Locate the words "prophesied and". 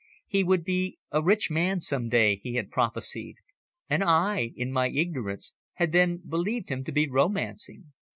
2.71-4.03